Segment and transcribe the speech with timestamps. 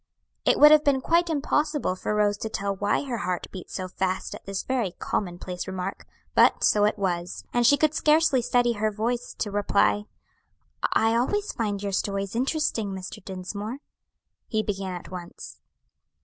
[0.45, 3.87] It would have been quite impossible for Rose to tell why her heart beat so
[3.87, 8.71] fast at this very commonplace remark, but so it was; and she could scarcely steady
[8.73, 10.05] her voice to reply,
[10.91, 13.23] "I always find your stories interesting, Mr.
[13.23, 13.77] Dinsmore."
[14.47, 15.59] He began at once.